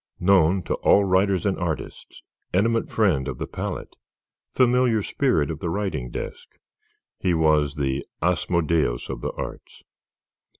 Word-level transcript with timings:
Known 0.19 0.63
to 0.63 0.73
all 0.77 1.03
writers 1.03 1.45
and 1.45 1.59
artists, 1.59 2.23
intimate 2.55 2.89
friend 2.89 3.27
of 3.27 3.37
the 3.37 3.45
palette, 3.45 3.95
familiar 4.51 5.03
spirit 5.03 5.51
of 5.51 5.59
the 5.59 5.69
writing 5.69 6.09
desk, 6.09 6.57
he 7.19 7.35
was 7.35 7.75
the 7.75 8.03
Asmodeus 8.19 9.09
of 9.09 9.21
the 9.21 9.31
arts. 9.33 9.83